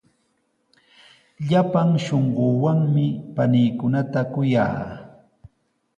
[1.47, 3.05] Llapan shunquuwanmi
[3.35, 4.81] paniikunata kuyaa.